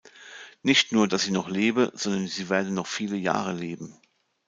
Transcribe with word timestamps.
Nicht 0.63 0.91
nur, 0.91 1.07
dass 1.07 1.25
sie 1.25 1.31
noch 1.31 1.47
lebe, 1.47 1.91
sondern 1.93 2.25
sie 2.25 2.49
werde 2.49 2.71
noch 2.71 2.87
viele 2.87 3.17
Jahre 3.17 3.53
leben. 3.53 3.99